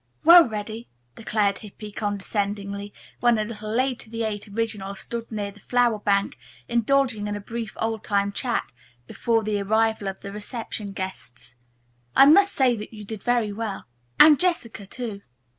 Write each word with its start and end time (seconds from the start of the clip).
"Well, 0.23 0.49
Reddy," 0.49 0.89
declared 1.15 1.59
Hippy 1.59 1.91
condescendingly, 1.91 2.91
when, 3.19 3.37
a 3.37 3.43
little 3.45 3.69
later 3.69 4.09
the 4.09 4.23
Eight 4.23 4.47
Originals 4.47 4.99
stood 4.99 5.31
near 5.31 5.51
the 5.51 5.59
flower 5.59 5.99
bank 5.99 6.39
indulging 6.67 7.27
in 7.27 7.35
a 7.35 7.39
brief 7.39 7.77
old 7.79 8.03
time 8.03 8.31
chat 8.31 8.71
before 9.05 9.43
the 9.43 9.61
arrival 9.61 10.07
of 10.07 10.21
the 10.21 10.31
reception 10.31 10.91
guests, 10.91 11.53
"I 12.15 12.25
must 12.25 12.53
say 12.55 12.75
that 12.77 12.91
you 12.93 13.05
did 13.05 13.21
very 13.21 13.51
well, 13.51 13.85
and 14.19 14.39
Jessica, 14.39 14.87
too." 14.87 15.21